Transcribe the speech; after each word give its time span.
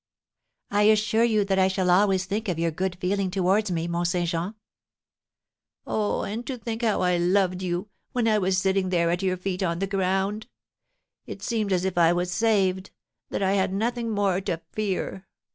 "I 0.71 0.81
assure 0.85 1.23
you 1.23 1.45
that 1.45 1.59
I 1.59 1.67
shall 1.67 1.91
always 1.91 2.25
think 2.25 2.49
of 2.49 2.57
your 2.57 2.71
good 2.71 2.97
feeling 2.99 3.29
towards 3.29 3.69
me, 3.69 3.87
Mont 3.87 4.07
Saint 4.07 4.29
Jean." 4.29 4.55
"Oh, 5.85 6.23
and 6.23 6.43
to 6.47 6.57
think 6.57 6.81
how 6.81 7.01
I 7.03 7.17
loved 7.17 7.61
you, 7.61 7.87
when 8.11 8.27
I 8.27 8.39
was 8.39 8.57
sitting 8.57 8.89
there 8.89 9.11
at 9.11 9.21
your 9.21 9.37
feet 9.37 9.61
on 9.61 9.77
the 9.77 9.85
ground! 9.85 10.47
It 11.27 11.43
seemed 11.43 11.71
as 11.71 11.85
if 11.85 11.99
I 11.99 12.13
was 12.13 12.31
saved, 12.31 12.89
that 13.29 13.43
I 13.43 13.51
had 13.51 13.73
nothing 13.73 14.09
more 14.09 14.41
to 14.41 14.59
fear! 14.71 15.27